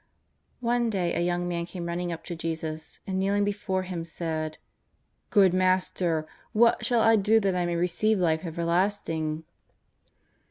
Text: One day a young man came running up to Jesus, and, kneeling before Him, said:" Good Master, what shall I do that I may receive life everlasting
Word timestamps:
One 0.61 0.89
day 0.89 1.13
a 1.13 1.19
young 1.19 1.47
man 1.47 1.67
came 1.67 1.85
running 1.85 2.11
up 2.11 2.23
to 2.23 2.35
Jesus, 2.35 2.99
and, 3.05 3.19
kneeling 3.19 3.45
before 3.45 3.83
Him, 3.83 4.03
said:" 4.03 4.57
Good 5.29 5.53
Master, 5.53 6.25
what 6.53 6.83
shall 6.83 7.01
I 7.01 7.15
do 7.15 7.39
that 7.39 7.53
I 7.53 7.67
may 7.67 7.75
receive 7.75 8.17
life 8.17 8.43
everlasting 8.43 9.43